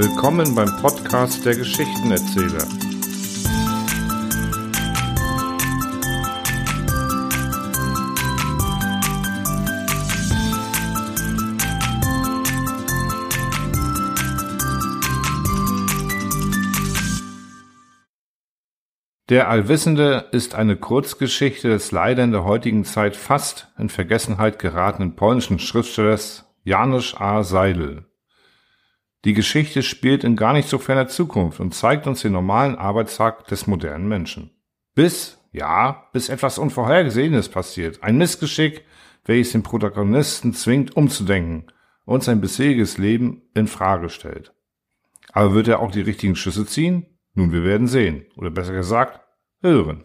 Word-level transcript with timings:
Willkommen 0.00 0.54
beim 0.54 0.80
Podcast 0.80 1.44
der 1.44 1.56
Geschichtenerzähler. 1.56 2.68
Der 19.28 19.48
Allwissende 19.48 20.26
ist 20.30 20.54
eine 20.54 20.76
Kurzgeschichte 20.76 21.70
des 21.70 21.90
leider 21.90 22.22
in 22.22 22.30
der 22.30 22.44
heutigen 22.44 22.84
Zeit 22.84 23.16
fast 23.16 23.72
in 23.76 23.88
Vergessenheit 23.88 24.60
geratenen 24.60 25.16
polnischen 25.16 25.58
Schriftstellers 25.58 26.44
Janusz 26.62 27.16
A. 27.18 27.42
Seidel. 27.42 28.07
Die 29.24 29.34
Geschichte 29.34 29.82
spielt 29.82 30.22
in 30.22 30.36
gar 30.36 30.52
nicht 30.52 30.68
so 30.68 30.78
ferner 30.78 31.08
Zukunft 31.08 31.58
und 31.58 31.74
zeigt 31.74 32.06
uns 32.06 32.22
den 32.22 32.32
normalen 32.32 32.76
Arbeitstag 32.76 33.46
des 33.48 33.66
modernen 33.66 34.08
Menschen. 34.08 34.50
Bis, 34.94 35.38
ja, 35.52 36.08
bis 36.12 36.28
etwas 36.28 36.58
Unvorhergesehenes 36.58 37.48
passiert, 37.48 38.02
ein 38.02 38.16
Missgeschick, 38.16 38.84
welches 39.24 39.52
den 39.52 39.62
Protagonisten 39.62 40.54
zwingt 40.54 40.96
umzudenken 40.96 41.66
und 42.04 42.22
sein 42.22 42.40
bisheriges 42.40 42.96
Leben 42.96 43.42
in 43.54 43.66
Frage 43.66 44.08
stellt. 44.08 44.54
Aber 45.32 45.54
wird 45.54 45.68
er 45.68 45.80
auch 45.80 45.90
die 45.90 46.00
richtigen 46.00 46.36
Schüsse 46.36 46.64
ziehen? 46.64 47.06
Nun, 47.34 47.52
wir 47.52 47.64
werden 47.64 47.86
sehen. 47.86 48.26
Oder 48.36 48.50
besser 48.50 48.72
gesagt, 48.72 49.20
hören. 49.62 50.04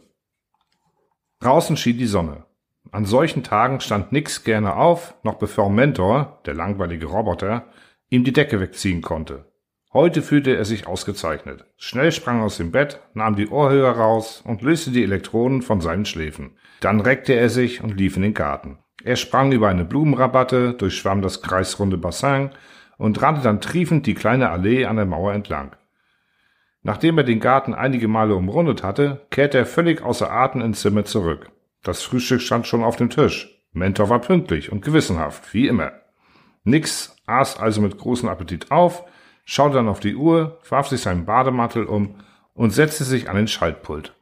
Draußen 1.40 1.78
schien 1.78 1.98
die 1.98 2.08
Sonne. 2.08 2.46
An 2.92 3.06
solchen 3.06 3.44
Tagen 3.44 3.80
stand 3.80 4.12
Nix 4.12 4.44
gerne 4.44 4.76
auf, 4.76 5.16
noch 5.24 5.36
bevor 5.36 5.70
Mentor, 5.70 6.42
der 6.46 6.54
langweilige 6.54 7.06
Roboter, 7.06 7.68
ihm 8.14 8.24
die 8.24 8.32
Decke 8.32 8.60
wegziehen 8.60 9.02
konnte. 9.02 9.46
Heute 9.92 10.22
fühlte 10.22 10.56
er 10.56 10.66
sich 10.66 10.86
ausgezeichnet. 10.88 11.66
Schnell 11.78 12.12
sprang 12.12 12.40
er 12.40 12.46
aus 12.46 12.58
dem 12.58 12.72
Bett, 12.72 13.00
nahm 13.16 13.36
die 13.36 13.48
Ohrhörer 13.48 13.98
raus 13.98 14.44
und 14.46 14.62
löste 14.62 14.92
die 14.92 15.04
Elektroden 15.04 15.64
von 15.64 15.82
seinen 15.82 16.06
Schläfen. 16.06 16.58
Dann 16.80 17.00
reckte 17.00 17.34
er 17.34 17.50
sich 17.50 17.84
und 17.84 17.98
lief 17.98 18.16
in 18.16 18.22
den 18.22 18.34
Garten. 18.36 18.78
Er 19.04 19.16
sprang 19.16 19.52
über 19.52 19.68
eine 19.68 19.84
Blumenrabatte, 19.84 20.74
durchschwamm 20.74 21.24
das 21.24 21.42
kreisrunde 21.42 21.98
Bassin 21.98 22.52
und 22.98 23.20
rannte 23.22 23.42
dann 23.42 23.62
triefend 23.62 24.06
die 24.06 24.14
kleine 24.14 24.50
Allee 24.50 24.86
an 24.86 24.96
der 24.96 25.06
Mauer 25.06 25.34
entlang. 25.34 25.76
Nachdem 26.84 27.18
er 27.18 27.24
den 27.24 27.40
Garten 27.40 27.74
einige 27.74 28.08
Male 28.08 28.36
umrundet 28.36 28.84
hatte, 28.84 29.26
kehrte 29.32 29.58
er 29.58 29.66
völlig 29.66 30.04
außer 30.04 30.32
Atem 30.32 30.62
ins 30.62 30.82
Zimmer 30.82 31.06
zurück. 31.06 31.52
Das 31.82 32.04
Frühstück 32.04 32.42
stand 32.42 32.68
schon 32.68 32.84
auf 32.84 32.96
dem 32.96 33.10
Tisch. 33.10 33.64
Mentor 33.72 34.10
war 34.10 34.20
pünktlich 34.20 34.72
und 34.72 34.86
gewissenhaft, 34.86 35.54
wie 35.54 35.68
immer. 35.68 35.94
Nix 36.64 37.13
aß 37.26 37.60
also 37.60 37.82
mit 37.82 37.98
großem 37.98 38.30
Appetit 38.30 38.72
auf, 38.72 39.04
schaute 39.46 39.76
dann 39.76 39.88
auf 39.88 40.00
die 40.00 40.16
Uhr, 40.16 40.60
warf 40.70 40.88
sich 40.88 41.02
seinen 41.02 41.26
Bademantel 41.26 41.86
um 41.86 42.16
und 42.54 42.72
setzte 42.72 43.04
sich 43.04 43.30
an 43.30 43.36
den 43.36 43.48
Schaltpult. 43.48 44.14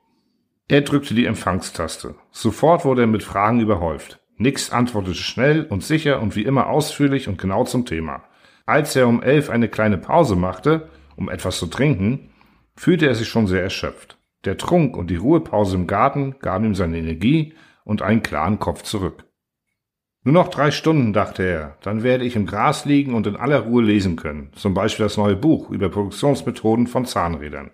Er 0.68 0.82
drückte 0.82 1.14
die 1.14 1.26
Empfangstaste. 1.26 2.16
Sofort 2.32 2.86
wurde 2.86 3.02
er 3.02 3.08
mit 3.08 3.24
Fragen 3.24 3.60
überhäuft. 3.60 4.20
Nix 4.38 4.72
antwortete 4.72 5.16
schnell 5.16 5.66
und 5.66 5.84
sicher 5.84 6.22
und 6.22 6.36
wie 6.36 6.44
immer 6.44 6.68
ausführlich 6.68 7.28
und 7.28 7.38
genau 7.38 7.66
zum 7.66 7.86
Thema. 7.86 8.24
Als 8.66 8.96
er 8.96 9.08
um 9.08 9.22
elf 9.22 9.50
eine 9.50 9.68
kleine 9.68 9.98
Pause 9.98 10.36
machte, 10.36 10.90
um 11.16 11.30
etwas 11.30 11.58
zu 11.58 11.68
trinken, 11.68 12.30
fühlte 12.76 13.06
er 13.06 13.16
sich 13.16 13.28
schon 13.28 13.48
sehr 13.48 13.62
erschöpft. 13.62 14.18
Der 14.46 14.58
Trunk 14.58 14.98
und 14.98 15.10
die 15.12 15.18
Ruhepause 15.18 15.76
im 15.76 15.88
Garten 15.88 16.36
gaben 16.40 16.66
ihm 16.66 16.76
seine 16.76 16.98
Energie 16.98 17.54
und 17.84 18.02
einen 18.02 18.24
klaren 18.24 18.58
Kopf 18.58 18.82
zurück. 18.84 19.26
Nur 20.24 20.34
noch 20.34 20.50
drei 20.50 20.70
Stunden, 20.70 21.14
dachte 21.14 21.44
er, 21.44 21.78
dann 21.82 22.04
werde 22.04 22.26
ich 22.26 22.36
im 22.36 22.46
Gras 22.46 22.86
liegen 22.86 23.16
und 23.16 23.26
in 23.26 23.36
aller 23.36 23.62
Ruhe 23.62 23.82
lesen 23.82 24.18
können, 24.18 24.52
zum 24.54 24.76
Beispiel 24.76 25.06
das 25.06 25.18
neue 25.18 25.36
Buch 25.36 25.72
über 25.72 25.90
Produktionsmethoden 25.90 26.86
von 26.86 27.06
Zahnrädern. 27.06 27.72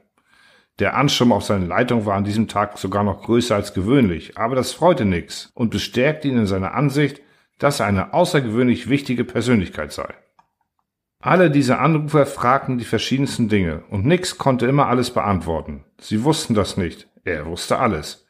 Der 0.80 0.95
Ansturm 0.95 1.34
auf 1.34 1.44
seine 1.44 1.66
Leitung 1.66 2.06
war 2.06 2.16
an 2.16 2.24
diesem 2.24 2.47
Tag 2.47 2.78
sogar 2.78 3.03
noch 3.03 3.24
größer 3.24 3.56
als 3.56 3.74
gewöhnlich, 3.74 4.38
aber 4.38 4.56
das 4.56 4.72
freute 4.72 5.03
nix 5.03 5.52
und 5.56 5.72
bestärkte 5.72 6.30
ihn 6.30 6.38
in 6.38 6.46
seiner 6.46 6.74
Ansicht, 6.74 7.22
dass 7.58 7.80
er 7.80 7.88
eine 7.88 8.13
außergewöhnlich 8.13 8.88
wichtige 8.88 9.25
Persönlichkeit 9.25 9.91
sei. 9.91 10.14
Alle 11.19 11.50
diese 11.50 11.79
Anrufer 11.79 12.28
fragten 12.28 12.78
die 12.78 12.85
verschiedensten 12.85 13.50
Dinge, 13.50 13.84
und 13.90 14.06
Nix 14.06 14.38
konnte 14.38 14.68
immer 14.68 14.88
alles 14.88 15.09
beantworten. 15.09 15.84
Sie 16.00 16.24
wussten 16.24 16.53
das 16.53 16.78
nicht, 16.78 17.09
er 17.24 17.47
wusste 17.47 17.79
alles. 17.79 18.27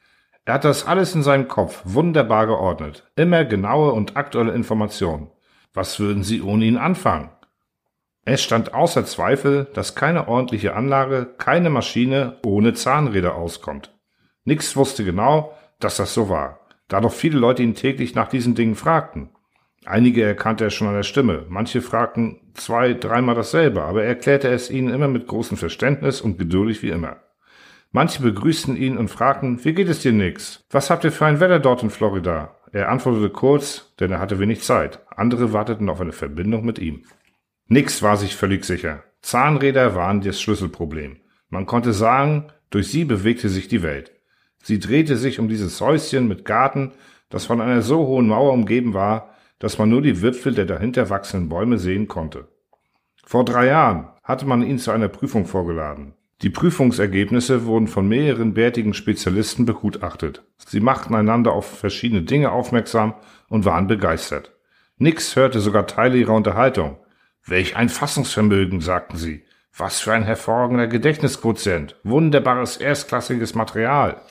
Er 0.48 0.54
hat 0.54 0.64
das 0.64 0.88
alles 0.88 1.14
in 1.14 1.24
seinem 1.24 1.50
Kopf 1.50 1.82
wunderbar 1.84 2.48
geordnet, 2.48 3.12
immer 3.18 3.44
genaue 3.44 3.92
und 3.92 4.16
aktuelle 4.16 4.54
Informationen. 4.54 5.30
Was 5.74 6.00
würden 6.00 6.24
sie 6.24 6.42
ohne 6.42 6.64
ihn 6.64 6.78
anfangen? 6.78 7.32
Es 8.24 8.44
stand 8.44 8.74
außer 8.74 9.04
Zweifel, 9.04 9.68
dass 9.74 9.94
keine 9.94 10.30
ordentliche 10.30 10.74
Anlage, 10.74 11.28
keine 11.38 11.70
Maschine 11.70 12.38
ohne 12.46 12.74
Zahnräder 12.74 13.36
auskommt. 13.36 13.94
Nix 14.46 14.78
wusste 14.78 15.04
genau, 15.04 15.54
dass 15.82 15.98
das 15.98 16.14
so 16.14 16.30
war, 16.30 16.62
da 16.88 17.02
doch 17.02 17.12
viele 17.12 17.38
Leute 17.38 17.62
ihn 17.62 17.76
täglich 17.76 18.16
nach 18.16 18.30
diesen 18.30 18.56
Dingen 18.56 18.76
fragten. 18.76 19.32
Einige 19.84 20.24
erkannte 20.24 20.64
er 20.64 20.70
schon 20.70 20.88
an 20.88 20.96
der 20.96 21.04
Stimme, 21.04 21.46
manche 21.50 21.82
fragten 21.82 22.54
zwei, 22.54 22.94
dreimal 22.94 23.36
dasselbe, 23.36 23.82
aber 23.82 24.04
er 24.04 24.10
erklärte 24.10 24.48
es 24.48 24.70
ihnen 24.70 24.94
immer 24.94 25.10
mit 25.10 25.28
großem 25.28 25.58
Verständnis 25.58 26.22
und 26.22 26.38
geduldig 26.38 26.84
wie 26.84 26.92
immer. 26.92 27.18
Manche 27.92 28.22
begrüßten 28.22 28.76
ihn 28.76 28.98
und 28.98 29.10
fragten, 29.10 29.64
wie 29.64 29.74
geht 29.74 29.90
es 29.90 30.02
dir, 30.02 30.12
Nix? 30.12 30.64
Was 30.70 30.90
habt 30.90 31.04
ihr 31.04 31.12
für 31.12 31.26
ein 31.26 31.40
Wetter 31.40 31.60
dort 31.60 31.84
in 31.84 31.90
Florida? 31.90 32.56
Er 32.72 32.90
antwortete 32.90 33.30
kurz, 33.30 33.94
denn 34.00 34.12
er 34.12 34.20
hatte 34.20 34.40
wenig 34.40 34.62
Zeit. 34.62 35.00
Andere 35.16 35.54
warteten 35.54 35.90
auf 35.90 36.02
eine 36.02 36.12
Verbindung 36.12 36.66
mit 36.66 36.80
ihm. 36.80 37.06
Nix 37.68 38.04
war 38.04 38.18
sich 38.18 38.36
völlig 38.36 38.66
sicher. 38.66 39.04
Zahnräder 39.22 39.96
waren 39.96 40.22
das 40.22 40.40
Schlüsselproblem. 40.42 41.18
Man 41.50 41.66
konnte 41.66 41.94
sagen, 41.94 42.52
durch 42.70 42.90
sie 42.90 43.06
bewegte 43.06 43.50
sich 43.50 43.68
die 43.68 43.84
Welt. 43.84 44.12
Sie 44.62 44.80
drehte 44.80 45.16
sich 45.16 45.40
um 45.40 45.48
dieses 45.48 45.80
Häuschen 45.80 46.28
mit 46.28 46.46
Garten, 46.46 46.92
das 47.30 47.46
von 47.46 47.62
einer 47.62 47.82
so 47.82 48.06
hohen 48.06 48.28
Mauer 48.28 48.54
umgeben 48.54 48.94
war, 48.94 49.34
dass 49.60 49.78
man 49.78 49.90
nur 49.90 50.02
die 50.02 50.22
Wipfel 50.22 50.54
der 50.54 50.66
dahinter 50.66 51.10
wachsenden 51.10 51.50
Bäume 51.50 51.78
sehen 51.78 52.08
konnte. 52.08 52.48
Vor 53.26 53.44
drei 53.44 53.68
Jahren 53.68 54.10
hatte 54.24 54.46
man 54.46 54.62
ihn 54.62 54.78
zu 54.78 54.92
einer 54.92 55.08
Prüfung 55.08 55.46
vorgeladen. 55.46 56.14
Die 56.44 56.52
Prüfungsergebnisse 56.52 57.66
wurden 57.66 57.88
von 57.88 58.08
mehreren 58.08 58.54
bärtigen 58.54 58.94
Spezialisten 58.94 59.66
begutachtet. 59.66 60.44
Sie 60.58 60.80
machten 60.80 61.16
einander 61.16 61.52
auf 61.52 61.80
verschiedene 61.80 62.22
Dinge 62.22 62.52
aufmerksam 62.52 63.16
und 63.50 63.66
waren 63.66 63.88
begeistert. 63.88 64.54
Nix 64.98 65.36
hörte 65.36 65.60
sogar 65.60 65.88
Teile 65.88 66.18
ihrer 66.18 66.36
Unterhaltung. 66.36 66.98
Welch 67.44 67.76
ein 67.76 67.90
Fassungsvermögen, 67.90 68.82
sagten 68.82 69.18
sie. 69.18 69.46
Was 69.76 70.00
für 70.00 70.14
ein 70.14 70.24
hervorragender 70.24 70.88
Gedächtnisquotient. 70.88 71.96
Wunderbares 72.04 72.78
erstklassiges 72.78 73.56
Material. 73.56 74.22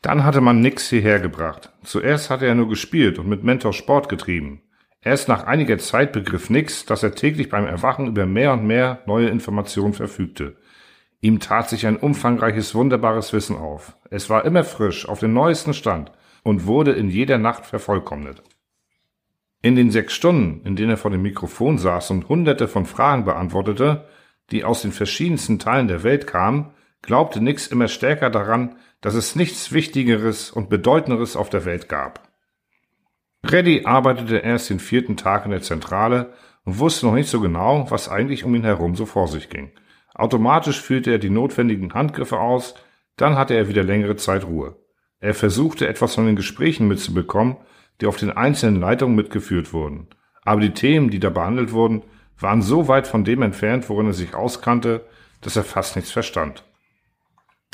Dann 0.00 0.24
hatte 0.24 0.40
man 0.40 0.60
Nix 0.60 0.88
hierher 0.88 1.20
gebracht. 1.20 1.72
Zuerst 1.84 2.30
hatte 2.30 2.46
er 2.46 2.54
nur 2.54 2.68
gespielt 2.68 3.18
und 3.18 3.28
mit 3.28 3.44
Mentor 3.44 3.74
Sport 3.74 4.08
getrieben. 4.08 4.62
Erst 5.02 5.28
nach 5.28 5.44
einiger 5.44 5.78
Zeit 5.78 6.12
begriff 6.12 6.48
Nix, 6.48 6.86
dass 6.86 7.02
er 7.02 7.14
täglich 7.14 7.50
beim 7.50 7.66
Erwachen 7.66 8.06
über 8.06 8.24
mehr 8.24 8.54
und 8.54 8.66
mehr 8.66 9.02
neue 9.06 9.28
Informationen 9.28 9.92
verfügte. 9.92 10.56
Ihm 11.26 11.40
tat 11.40 11.68
sich 11.68 11.88
ein 11.88 11.96
umfangreiches, 11.96 12.76
wunderbares 12.76 13.32
Wissen 13.32 13.56
auf. 13.56 13.96
Es 14.10 14.30
war 14.30 14.44
immer 14.44 14.62
frisch, 14.62 15.08
auf 15.08 15.18
dem 15.18 15.32
neuesten 15.32 15.74
Stand 15.74 16.12
und 16.44 16.66
wurde 16.66 16.92
in 16.92 17.10
jeder 17.10 17.36
Nacht 17.36 17.66
vervollkommnet. 17.66 18.44
In 19.60 19.74
den 19.74 19.90
sechs 19.90 20.14
Stunden, 20.14 20.64
in 20.64 20.76
denen 20.76 20.90
er 20.90 20.96
vor 20.96 21.10
dem 21.10 21.22
Mikrofon 21.22 21.78
saß 21.78 22.12
und 22.12 22.28
hunderte 22.28 22.68
von 22.68 22.86
Fragen 22.86 23.24
beantwortete, 23.24 24.06
die 24.52 24.62
aus 24.62 24.82
den 24.82 24.92
verschiedensten 24.92 25.58
Teilen 25.58 25.88
der 25.88 26.04
Welt 26.04 26.28
kamen, 26.28 26.70
glaubte 27.02 27.40
Nix 27.40 27.66
immer 27.66 27.88
stärker 27.88 28.30
daran, 28.30 28.76
dass 29.00 29.16
es 29.16 29.34
nichts 29.34 29.72
Wichtigeres 29.72 30.52
und 30.52 30.68
Bedeutenderes 30.68 31.34
auf 31.34 31.50
der 31.50 31.64
Welt 31.64 31.88
gab. 31.88 32.30
Reddy 33.44 33.84
arbeitete 33.84 34.36
erst 34.36 34.70
den 34.70 34.78
vierten 34.78 35.16
Tag 35.16 35.44
in 35.44 35.50
der 35.50 35.62
Zentrale 35.62 36.34
und 36.64 36.78
wusste 36.78 37.04
noch 37.04 37.14
nicht 37.14 37.28
so 37.28 37.40
genau, 37.40 37.90
was 37.90 38.08
eigentlich 38.08 38.44
um 38.44 38.54
ihn 38.54 38.62
herum 38.62 38.94
so 38.94 39.06
vor 39.06 39.26
sich 39.26 39.50
ging. 39.50 39.72
Automatisch 40.16 40.80
führte 40.80 41.10
er 41.10 41.18
die 41.18 41.30
notwendigen 41.30 41.92
Handgriffe 41.92 42.38
aus, 42.38 42.74
dann 43.16 43.36
hatte 43.36 43.54
er 43.54 43.68
wieder 43.68 43.82
längere 43.82 44.16
Zeit 44.16 44.44
Ruhe. 44.44 44.76
Er 45.20 45.34
versuchte 45.34 45.86
etwas 45.86 46.14
von 46.14 46.26
den 46.26 46.36
Gesprächen 46.36 46.88
mitzubekommen, 46.88 47.56
die 48.00 48.06
auf 48.06 48.16
den 48.16 48.30
einzelnen 48.30 48.80
Leitungen 48.80 49.14
mitgeführt 49.14 49.72
wurden. 49.74 50.08
Aber 50.42 50.60
die 50.60 50.72
Themen, 50.72 51.10
die 51.10 51.20
da 51.20 51.28
behandelt 51.28 51.72
wurden, 51.72 52.02
waren 52.38 52.62
so 52.62 52.88
weit 52.88 53.06
von 53.06 53.24
dem 53.24 53.42
entfernt, 53.42 53.88
worin 53.90 54.06
er 54.06 54.12
sich 54.14 54.34
auskannte, 54.34 55.04
dass 55.42 55.56
er 55.56 55.64
fast 55.64 55.96
nichts 55.96 56.10
verstand. 56.10 56.64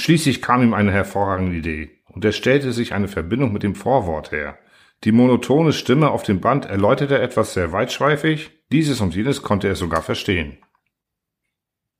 Schließlich 0.00 0.42
kam 0.42 0.62
ihm 0.62 0.74
eine 0.74 0.90
hervorragende 0.90 1.56
Idee, 1.56 1.90
und 2.08 2.24
er 2.24 2.32
stellte 2.32 2.72
sich 2.72 2.92
eine 2.92 3.08
Verbindung 3.08 3.52
mit 3.52 3.62
dem 3.62 3.76
Vorwort 3.76 4.32
her. 4.32 4.58
Die 5.04 5.12
monotone 5.12 5.72
Stimme 5.72 6.10
auf 6.10 6.22
dem 6.22 6.40
Band 6.40 6.66
erläuterte 6.66 7.20
etwas 7.20 7.54
sehr 7.54 7.72
weitschweifig, 7.72 8.50
dieses 8.72 9.00
und 9.00 9.14
jenes 9.14 9.42
konnte 9.42 9.68
er 9.68 9.76
sogar 9.76 10.02
verstehen. 10.02 10.58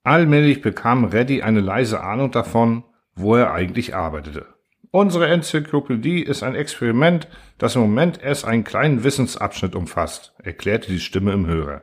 Allmählich 0.05 0.63
bekam 0.63 1.05
Reddy 1.05 1.43
eine 1.43 1.61
leise 1.61 2.03
Ahnung 2.03 2.33
davon, 2.33 2.83
wo 3.15 3.37
er 3.37 3.53
eigentlich 3.53 3.95
arbeitete. 3.95 4.47
Unsere 4.91 5.29
Enzyklopädie 5.29 6.23
ist 6.23 6.43
ein 6.43 6.55
Experiment, 6.55 7.29
das 7.57 7.77
im 7.77 7.83
Moment 7.83 8.21
erst 8.23 8.45
einen 8.45 8.65
kleinen 8.65 9.05
Wissensabschnitt 9.05 9.75
umfasst, 9.75 10.35
erklärte 10.43 10.91
die 10.91 11.01
Stimme 11.01 11.33
im 11.33 11.47
Hörer. 11.47 11.83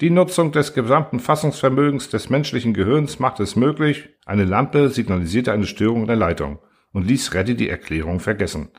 Die 0.00 0.10
Nutzung 0.10 0.50
des 0.50 0.74
gesamten 0.74 1.20
Fassungsvermögens 1.20 2.08
des 2.08 2.28
menschlichen 2.28 2.74
Gehirns 2.74 3.18
macht 3.18 3.38
es 3.38 3.54
möglich. 3.54 4.08
Eine 4.26 4.44
Lampe 4.44 4.88
signalisierte 4.88 5.52
eine 5.52 5.66
Störung 5.66 6.02
in 6.02 6.06
der 6.06 6.16
Leitung 6.16 6.58
und 6.92 7.06
ließ 7.06 7.34
Reddy 7.34 7.54
die 7.54 7.68
Erklärung 7.68 8.18
vergessen. 8.18 8.70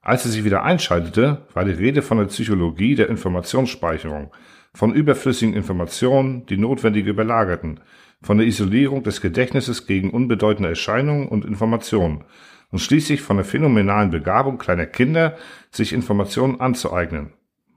Als 0.00 0.24
er 0.24 0.32
sich 0.32 0.44
wieder 0.44 0.62
einschaltete, 0.62 1.46
war 1.52 1.64
die 1.64 1.72
Rede 1.72 2.00
von 2.00 2.18
der 2.18 2.24
Psychologie 2.24 2.94
der 2.94 3.08
Informationsspeicherung, 3.08 4.32
von 4.74 4.94
überflüssigen 4.94 5.54
Informationen, 5.54 6.46
die 6.46 6.56
notwendige 6.56 7.10
überlagerten, 7.10 7.80
von 8.22 8.38
der 8.38 8.46
Isolierung 8.46 9.02
des 9.02 9.20
Gedächtnisses 9.20 9.86
gegen 9.86 10.10
unbedeutende 10.10 10.68
Erscheinungen 10.68 11.28
und 11.28 11.44
Informationen 11.44 12.24
und 12.70 12.78
schließlich 12.78 13.20
von 13.20 13.36
der 13.36 13.44
phänomenalen 13.44 14.10
Begabung 14.10 14.58
kleiner 14.58 14.86
Kinder, 14.86 15.36
sich 15.70 15.92
Informationen 15.92 16.60
anzueignen. 16.60 17.32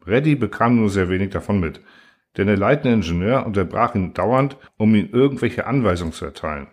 Reddy 0.08 0.36
bekam 0.36 0.78
nur 0.78 0.90
sehr 0.90 1.10
wenig 1.10 1.32
davon 1.32 1.60
mit, 1.60 1.82
denn 2.38 2.48
der 2.48 2.58
leitende 2.58 2.94
Ingenieur 2.94 3.46
unterbrach 3.46 3.96
ihn 3.96 4.14
dauernd, 4.14 4.58
um 4.78 4.94
ihm 4.96 5.10
irgendwelche 5.12 5.68
Anweisungen 5.68 6.14
zu 6.14 6.26
erteilen. 6.26 6.68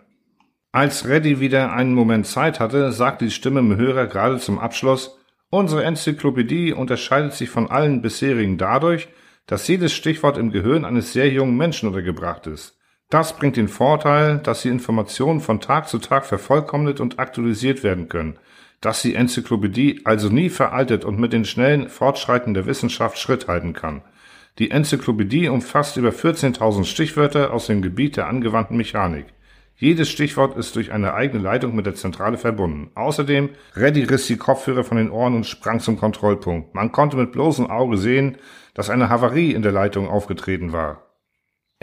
Als 0.71 1.07
Reddy 1.07 1.39
wieder 1.39 1.73
einen 1.73 1.93
Moment 1.93 2.25
Zeit 2.25 2.59
hatte, 2.59 2.91
sagte 2.91 3.25
die 3.25 3.31
Stimme 3.31 3.59
im 3.59 3.75
Hörer 3.75 4.07
gerade 4.07 4.39
zum 4.39 4.57
Abschluss, 4.57 5.19
unsere 5.49 5.83
Enzyklopädie 5.83 6.73
unterscheidet 6.73 7.33
sich 7.33 7.49
von 7.49 7.69
allen 7.69 8.01
bisherigen 8.01 8.57
dadurch, 8.57 9.09
dass 9.45 9.67
jedes 9.67 9.93
Stichwort 9.93 10.37
im 10.37 10.51
Gehirn 10.51 10.85
eines 10.85 11.13
sehr 11.13 11.29
jungen 11.29 11.57
Menschen 11.57 11.89
untergebracht 11.89 12.47
ist. 12.47 12.79
Das 13.09 13.37
bringt 13.37 13.57
den 13.57 13.67
Vorteil, 13.67 14.39
dass 14.39 14.63
die 14.63 14.69
Informationen 14.69 15.39
von 15.39 15.59
Tag 15.61 15.87
zu 15.87 15.99
Tag 15.99 16.25
vervollkommnet 16.25 16.99
und 16.99 17.19
aktualisiert 17.19 17.83
werden 17.83 18.09
können, 18.09 18.39
dass 18.81 19.01
die 19.01 19.15
Enzyklopädie 19.15 20.01
also 20.03 20.29
nie 20.29 20.49
veraltet 20.49 21.05
und 21.05 21.19
mit 21.19 21.31
den 21.31 21.45
schnellen 21.45 21.89
Fortschreiten 21.89 22.53
der 22.53 22.65
Wissenschaft 22.65 23.19
Schritt 23.19 23.47
halten 23.47 23.73
kann. 23.73 24.01
Die 24.59 24.71
Enzyklopädie 24.71 25.49
umfasst 25.49 25.97
über 25.97 26.09
14.000 26.09 26.85
Stichwörter 26.85 27.53
aus 27.53 27.67
dem 27.67 27.81
Gebiet 27.81 28.17
der 28.17 28.27
angewandten 28.27 28.77
Mechanik. 28.77 29.25
Jedes 29.75 30.09
Stichwort 30.09 30.55
ist 30.55 30.75
durch 30.75 30.91
eine 30.91 31.13
eigene 31.13 31.41
Leitung 31.43 31.75
mit 31.75 31.85
der 31.85 31.95
Zentrale 31.95 32.37
verbunden. 32.37 32.91
Außerdem, 32.93 33.49
Reddy 33.75 34.03
riss 34.03 34.27
die 34.27 34.37
Kopfhörer 34.37 34.83
von 34.83 34.97
den 34.97 35.09
Ohren 35.09 35.35
und 35.35 35.45
sprang 35.45 35.79
zum 35.79 35.97
Kontrollpunkt. 35.97 36.75
Man 36.75 36.91
konnte 36.91 37.17
mit 37.17 37.31
bloßem 37.31 37.67
Auge 37.67 37.97
sehen, 37.97 38.37
dass 38.75 38.89
eine 38.89 39.09
Havarie 39.09 39.51
in 39.51 39.63
der 39.63 39.71
Leitung 39.71 40.07
aufgetreten 40.07 40.71
war. 40.71 41.12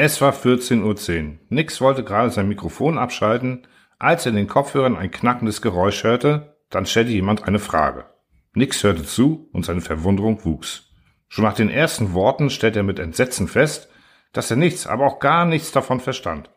Es 0.02 0.22
war 0.22 0.32
14.10 0.32 0.82
Uhr. 0.82 1.38
Nix 1.50 1.82
wollte 1.82 2.02
gerade 2.02 2.30
sein 2.30 2.48
Mikrofon 2.48 2.96
abschalten, 2.96 3.66
als 3.98 4.24
er 4.24 4.30
in 4.30 4.36
den 4.36 4.46
Kopfhörern 4.46 4.96
ein 4.96 5.10
knackendes 5.10 5.60
Geräusch 5.60 6.04
hörte, 6.04 6.56
dann 6.70 6.86
stellte 6.86 7.10
jemand 7.10 7.46
eine 7.46 7.58
Frage. 7.58 8.06
Nix 8.54 8.82
hörte 8.82 9.04
zu 9.04 9.50
und 9.52 9.66
seine 9.66 9.82
Verwunderung 9.82 10.42
wuchs. 10.46 10.88
Schon 11.28 11.44
nach 11.44 11.52
den 11.52 11.68
ersten 11.68 12.14
Worten 12.14 12.48
stellte 12.48 12.78
er 12.78 12.82
mit 12.82 12.98
Entsetzen 12.98 13.46
fest, 13.46 13.90
dass 14.32 14.50
er 14.50 14.56
nichts, 14.56 14.86
aber 14.86 15.04
auch 15.04 15.18
gar 15.18 15.44
nichts 15.44 15.70
davon 15.70 16.00
verstand. 16.00 16.48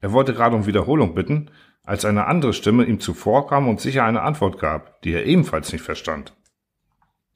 Er 0.00 0.12
wollte 0.12 0.32
gerade 0.32 0.54
um 0.54 0.66
Wiederholung 0.66 1.16
bitten, 1.16 1.50
als 1.82 2.04
eine 2.04 2.28
andere 2.28 2.52
Stimme 2.52 2.84
ihm 2.84 3.00
zuvorkam 3.00 3.66
und 3.66 3.80
sicher 3.80 4.04
eine 4.04 4.22
Antwort 4.22 4.60
gab, 4.60 5.02
die 5.02 5.14
er 5.14 5.26
ebenfalls 5.26 5.72
nicht 5.72 5.82
verstand. 5.82 6.32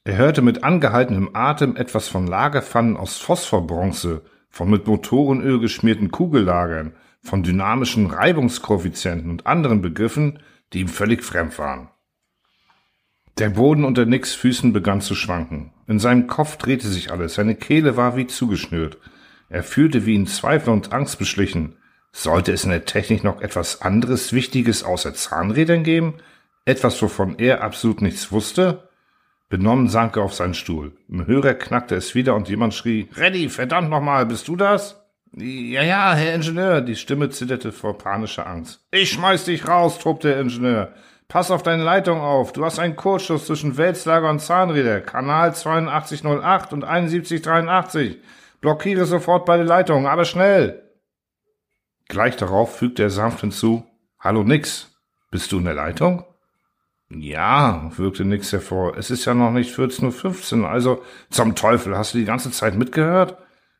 Er 0.05 0.19
hörte 0.19 0.41
mit 0.41 0.63
angehaltenem 0.63 1.31
Atem 1.33 1.75
etwas 1.75 2.07
von 2.07 2.29
Lagerpfannen 2.29 2.97
aus 2.97 3.19
Phosphorbronze, 3.19 4.23
von 4.51 4.71
mit 4.71 4.87
Motorenöl 4.87 5.61
geschmierten 5.61 6.11
Kugellagern, 6.11 6.95
von 7.23 7.43
dynamischen 7.43 8.07
Reibungskoeffizienten 8.07 9.31
und 9.31 9.47
anderen 9.47 9.83
Begriffen, 9.83 10.41
die 10.73 10.81
ihm 10.81 10.89
völlig 10.89 11.23
fremd 11.23 11.59
waren. 11.59 11.89
Der 13.39 13.51
Boden 13.51 13.85
unter 13.85 14.05
Nicks 14.05 14.35
Füßen 14.35 14.73
begann 14.73 15.01
zu 15.01 15.15
schwanken. 15.15 15.73
In 15.87 16.01
seinem 16.01 16.27
Kopf 16.27 16.57
drehte 16.57 16.89
sich 16.89 17.13
alles, 17.13 17.35
seine 17.35 17.55
Kehle 17.55 17.97
war 17.97 18.17
wie 18.17 18.27
zugeschnürt. 18.27 18.99
Er 19.49 19.63
fühlte, 19.63 20.07
wie 20.07 20.15
ihn 20.15 20.27
Zweifel 20.27 20.73
und 20.73 20.93
Angst 20.93 21.19
beschlichen. 21.19 21.77
Sollte 22.11 22.53
es 22.53 22.65
in 22.65 22.71
der 22.71 22.85
Technik 22.85 23.23
noch 23.23 23.41
etwas 23.41 23.81
anderes 23.81 24.33
Wichtiges 24.33 24.83
außer 24.83 25.15
Zahnrädern 25.15 25.85
geben? 25.85 26.15
Etwas, 26.65 27.01
wovon 27.01 27.39
er 27.39 27.63
absolut 27.63 28.03
nichts 28.03 28.33
wusste? 28.33 28.88
Benommen 29.49 29.89
sank 29.89 30.17
er 30.17 30.25
auf 30.25 30.35
seinen 30.35 30.55
Stuhl. 30.55 30.93
Im 31.09 31.27
Hörer 31.27 31.55
knackte 31.55 31.95
es 31.95 32.15
wieder 32.15 32.35
und 32.35 32.49
jemand 32.49 32.75
schrie, 32.75 33.09
Reddy, 33.17 33.49
verdammt 33.49 33.89
nochmal, 33.89 34.27
bist 34.27 34.47
du 34.49 34.57
das? 34.57 35.03
Ja, 35.33 35.83
ja, 35.83 36.15
Herr 36.15 36.35
Ingenieur, 36.35 36.81
die 36.81 36.97
Stimme 36.97 37.31
zitterte 37.31 37.73
vor 37.73 37.97
panischer 37.97 38.47
Angst. 38.47 38.87
Ich 38.91 39.11
schmeiß 39.13 39.45
dich 39.45 39.67
raus, 39.67 39.99
tobte 39.99 40.29
der 40.29 40.41
Ingenieur. 40.41 40.93
Pass 41.29 41.51
auf 41.51 41.63
deine 41.63 41.83
Leitung 41.83 42.21
auf. 42.21 42.53
Du 42.53 42.65
hast 42.65 42.79
einen 42.79 42.97
Kurzschuss 42.97 43.47
zwischen 43.47 43.77
Wälzlager 43.77 44.31
und 44.31 44.41
Zahnräder. 44.41 45.03
Kanal 45.03 45.51
8208 45.51 46.73
und 46.73 46.83
7183. 46.83 48.19
Blockiere 48.63 49.05
sofort 49.05 49.45
beide 49.45 49.63
Leitungen, 49.63 50.07
aber 50.07 50.25
schnell. 50.25 50.83
Gleich 52.09 52.37
darauf 52.37 52.77
fügte 52.77 53.03
er 53.03 53.11
sanft 53.11 53.41
hinzu. 53.41 53.85
Hallo 54.19 54.43
Nix. 54.43 54.99
Bist 55.31 55.53
du 55.53 55.59
in 55.59 55.65
der 55.65 55.75
Leitung? 55.75 56.25
Ja, 57.11 57.91
wirkte 57.97 58.25
nix 58.25 58.53
hervor. 58.53 58.97
Es 58.97 59.11
ist 59.11 59.25
ja 59.25 59.35
noch 59.35 59.51
nicht 59.51 59.75
14.15 59.75 60.61
Uhr, 60.61 60.69
also 60.69 61.03
zum 61.31 61.55
Teufel, 61.55 61.97
hast 61.97 62.15
du 62.15 62.19
die 62.19 62.27
ganze 62.27 62.51
Zeit 62.51 62.77
mitgehört? 62.77 63.39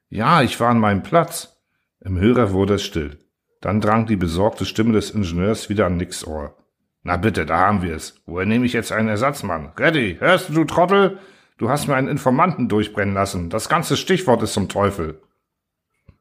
Ja, 0.09 0.43
ich 0.43 0.59
war 0.61 0.71
an 0.71 0.81
meinem 0.81 1.03
Platz. 1.03 1.61
Im 2.01 2.19
Hörer 2.19 2.53
wurde 2.53 2.75
es 2.75 2.85
still. 2.85 3.19
Dann 3.61 3.81
drang 3.81 4.07
die 4.07 4.17
besorgte 4.17 4.65
Stimme 4.65 4.93
des 4.93 5.11
Ingenieurs 5.11 5.69
wieder 5.69 5.87
an 5.87 5.97
Nicks 5.97 6.27
Ohr. 6.27 6.57
Na 7.03 7.17
bitte, 7.17 7.45
da 7.45 7.59
haben 7.59 7.83
wir 7.83 7.95
es. 7.95 8.23
Woher 8.25 8.47
nehme 8.47 8.65
ich 8.65 8.73
jetzt 8.73 8.93
einen 8.93 9.09
Ersatzmann? 9.09 9.73
Reddy, 9.79 10.17
hörst 10.21 10.49
du, 10.49 10.55
du 10.55 10.65
Trottel? 10.65 11.19
Du 11.59 11.69
hast 11.69 11.89
mir 11.89 11.97
einen 11.97 12.09
Informanten 12.09 12.69
durchbrennen 12.69 13.15
lassen. 13.15 13.51
Das 13.51 13.69
ganze 13.69 13.97
Stichwort 13.97 14.43
ist 14.43 14.55
zum 14.55 14.69
Teufel. 14.69 15.21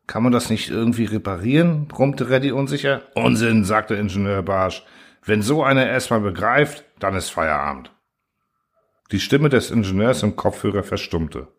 Kann 0.08 0.24
man 0.24 0.32
das 0.32 0.50
nicht 0.50 0.70
irgendwie 0.70 1.06
reparieren? 1.06 1.88
brummte 1.88 2.30
Reddy 2.30 2.52
unsicher. 2.52 3.04
Unsinn, 3.14 3.64
sagte 3.64 3.96
Ingenieur 3.96 4.42
Barsch. 4.42 4.84
Wenn 5.28 5.42
so 5.42 5.62
einer 5.62 5.86
erstmal 5.86 6.22
begreift, 6.22 6.86
dann 7.00 7.14
ist 7.14 7.32
Feierabend. 7.32 7.92
Die 9.12 9.20
Stimme 9.20 9.50
des 9.50 9.72
Ingenieurs 9.72 10.24
im 10.24 10.38
Kopfhörer 10.38 10.84
verstummte. 10.84 11.50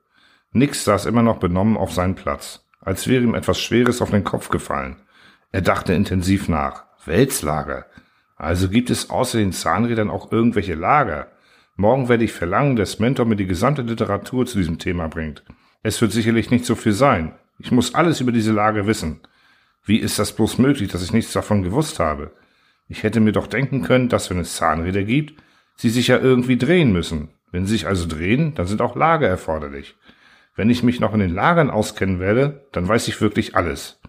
Nix 0.52 0.84
saß 0.84 1.04
immer 1.04 1.22
noch 1.22 1.36
benommen 1.36 1.76
auf 1.76 1.92
seinem 1.92 2.14
Platz, 2.14 2.66
als 2.80 3.06
wäre 3.08 3.22
ihm 3.22 3.34
etwas 3.34 3.60
Schweres 3.60 4.00
auf 4.00 4.10
den 4.10 4.24
Kopf 4.24 4.48
gefallen. 4.48 4.96
Er 5.52 5.60
dachte 5.60 5.92
intensiv 5.92 6.48
nach. 6.48 6.84
Weltslager. 7.04 7.84
Also 8.36 8.70
gibt 8.70 8.88
es 8.88 9.10
außer 9.10 9.36
den 9.36 9.52
Zahnrädern 9.52 10.08
auch 10.08 10.32
irgendwelche 10.32 10.74
Lager. 10.74 11.30
Morgen 11.76 12.08
werde 12.08 12.24
ich 12.24 12.32
verlangen, 12.32 12.76
dass 12.76 12.98
Mentor 12.98 13.26
mir 13.26 13.36
die 13.36 13.46
gesamte 13.46 13.82
Literatur 13.82 14.46
zu 14.46 14.56
diesem 14.56 14.78
Thema 14.78 15.08
bringt. 15.08 15.44
Es 15.82 16.00
wird 16.00 16.12
sicherlich 16.12 16.50
nicht 16.50 16.64
so 16.64 16.74
viel 16.74 16.94
sein. 16.94 17.34
Ich 17.58 17.70
muss 17.70 17.94
alles 17.94 18.22
über 18.22 18.32
diese 18.32 18.52
Lager 18.52 18.86
wissen. 18.86 19.20
Wie 19.84 19.98
ist 19.98 20.18
das 20.18 20.32
bloß 20.32 20.56
möglich, 20.56 20.90
dass 20.90 21.02
ich 21.02 21.12
nichts 21.12 21.34
davon 21.34 21.62
gewusst 21.62 22.00
habe? 22.00 22.32
Ich 22.88 23.02
hätte 23.02 23.20
mir 23.20 23.32
doch 23.32 23.46
denken 23.46 23.82
können, 23.82 24.08
dass 24.08 24.30
wenn 24.30 24.38
es 24.38 24.56
Zahnräder 24.56 25.04
gibt, 25.04 25.42
sie 25.76 25.90
sich 25.90 26.08
ja 26.08 26.18
irgendwie 26.18 26.56
drehen 26.56 26.92
müssen. 26.92 27.28
Wenn 27.50 27.66
sie 27.66 27.72
sich 27.72 27.86
also 27.86 28.06
drehen, 28.06 28.54
dann 28.54 28.66
sind 28.66 28.80
auch 28.80 28.96
Lager 28.96 29.28
erforderlich. 29.28 29.96
Wenn 30.56 30.70
ich 30.70 30.82
mich 30.82 30.98
noch 30.98 31.14
in 31.14 31.20
den 31.20 31.34
Lagern 31.34 31.70
auskennen 31.70 32.18
werde, 32.18 32.66
dann 32.72 32.88
weiß 32.88 33.08
ich 33.08 33.20
wirklich 33.20 33.54
alles. 33.54 34.00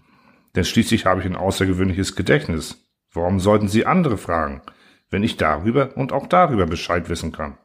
Denn 0.55 0.65
schließlich 0.65 1.05
habe 1.05 1.21
ich 1.21 1.27
ein 1.27 1.35
außergewöhnliches 1.35 2.15
Gedächtnis. 2.15 2.89
Warum 3.13 3.39
sollten 3.39 3.67
Sie 3.67 3.85
andere 3.85 4.17
fragen, 4.17 4.61
wenn 5.09 5.23
ich 5.23 5.37
darüber 5.37 5.95
und 5.95 6.11
auch 6.11 6.27
darüber 6.27 6.65
Bescheid 6.65 7.09
wissen 7.09 7.31
kann? 7.31 7.57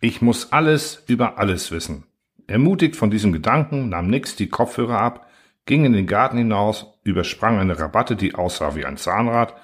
Ich 0.00 0.22
muss 0.22 0.52
alles 0.52 1.04
über 1.08 1.38
alles 1.38 1.70
wissen. 1.70 2.04
Ermutigt 2.46 2.96
von 2.96 3.10
diesem 3.10 3.32
Gedanken 3.32 3.88
nahm 3.88 4.08
Nix 4.08 4.36
die 4.36 4.48
Kopfhörer 4.48 4.98
ab, 4.98 5.26
ging 5.66 5.84
in 5.84 5.94
den 5.94 6.06
Garten 6.06 6.36
hinaus, 6.36 6.98
übersprang 7.02 7.58
eine 7.58 7.78
Rabatte, 7.78 8.16
die 8.16 8.34
aussah 8.34 8.74
wie 8.74 8.84
ein 8.84 8.98
Zahnrad, 8.98 9.54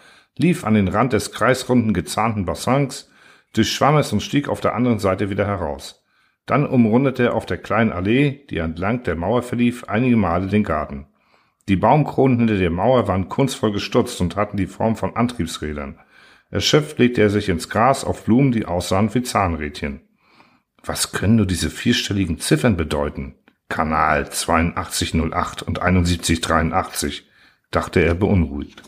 lief 0.40 0.64
an 0.64 0.74
den 0.74 0.88
Rand 0.88 1.12
des 1.12 1.32
kreisrunden 1.32 1.92
gezahnten 1.92 2.44
Bassins, 2.44 3.10
durchschwamm 3.52 3.96
es 3.98 4.12
und 4.12 4.22
stieg 4.22 4.48
auf 4.48 4.60
der 4.60 4.74
anderen 4.74 4.98
Seite 4.98 5.30
wieder 5.30 5.46
heraus. 5.46 6.04
Dann 6.46 6.66
umrundete 6.66 7.24
er 7.24 7.34
auf 7.34 7.46
der 7.46 7.58
kleinen 7.58 7.92
Allee, 7.92 8.46
die 8.50 8.58
entlang 8.58 9.02
der 9.02 9.16
Mauer 9.16 9.42
verlief, 9.42 9.84
einige 9.84 10.16
Male 10.16 10.48
den 10.48 10.64
Garten. 10.64 11.06
Die 11.68 11.76
Baumkronen 11.76 12.38
hinter 12.38 12.56
der 12.56 12.70
Mauer 12.70 13.06
waren 13.06 13.28
kunstvoll 13.28 13.72
gestutzt 13.72 14.20
und 14.20 14.34
hatten 14.34 14.56
die 14.56 14.66
Form 14.66 14.96
von 14.96 15.14
Antriebsrädern. 15.14 16.00
Erschöpft 16.50 16.98
legte 16.98 17.20
er 17.20 17.30
sich 17.30 17.48
ins 17.48 17.68
Gras 17.68 18.04
auf 18.04 18.24
Blumen, 18.24 18.50
die 18.50 18.66
aussahen 18.66 19.14
wie 19.14 19.22
Zahnrädchen. 19.22 20.00
Was 20.82 21.12
können 21.12 21.36
nur 21.36 21.46
diese 21.46 21.70
vierstelligen 21.70 22.38
Ziffern 22.38 22.76
bedeuten? 22.76 23.36
Kanal 23.68 24.24
8208 24.24 25.62
und 25.62 25.78
7183, 25.78 27.28
dachte 27.70 28.00
er 28.00 28.14
beunruhigt. 28.14 28.82